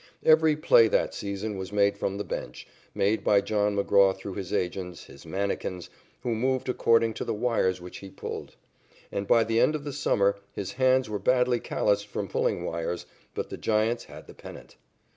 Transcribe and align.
Every 0.25 0.55
play 0.55 0.87
that 0.87 1.13
season 1.13 1.59
was 1.59 1.71
made 1.71 1.95
from 1.95 2.17
the 2.17 2.23
bench, 2.23 2.65
made 2.95 3.23
by 3.23 3.39
John 3.39 3.75
McGraw 3.77 4.17
through 4.17 4.33
his 4.33 4.51
agents, 4.51 5.03
his 5.03 5.27
manikins, 5.27 5.91
who 6.23 6.33
moved 6.33 6.67
according 6.67 7.13
to 7.13 7.23
the 7.23 7.35
wires 7.35 7.79
which 7.79 7.99
he 7.99 8.09
pulled. 8.09 8.55
And 9.11 9.27
by 9.27 9.43
the 9.43 9.59
end 9.59 9.75
of 9.75 9.83
the 9.83 9.93
summer 9.93 10.37
his 10.53 10.71
hands 10.71 11.07
were 11.07 11.19
badly 11.19 11.59
calloused 11.59 12.07
from 12.07 12.29
pulling 12.29 12.63
wires, 12.65 13.05
but 13.35 13.51
the 13.51 13.57
Giants 13.57 14.05
had 14.05 14.25
the 14.25 14.33
pennant. 14.33 14.75